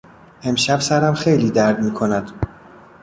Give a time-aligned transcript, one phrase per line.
[0.43, 2.31] امشب سرم خیلی درد میکند.